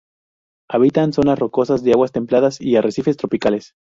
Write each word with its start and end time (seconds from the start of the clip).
Habitan 0.67 1.13
zonas 1.13 1.37
rocosas 1.37 1.83
de 1.83 1.91
aguas 1.91 2.11
templadas 2.11 2.59
y 2.59 2.75
arrecifes 2.75 3.17
tropicales. 3.17 3.75